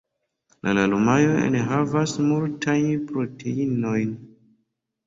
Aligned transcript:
La 0.67 0.71
larmoj 0.77 1.17
enhavas 1.49 2.17
multajn 2.31 3.07
proteinojn. 3.13 4.15